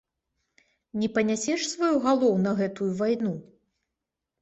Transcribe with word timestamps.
Не 1.01 1.09
панясеш 1.17 1.69
сваю 1.73 1.95
галоў 2.09 2.35
на 2.49 2.57
гэтую 2.63 2.91
вайну? 3.03 3.39